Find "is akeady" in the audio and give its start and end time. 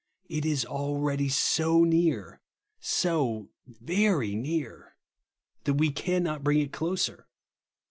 0.47-1.29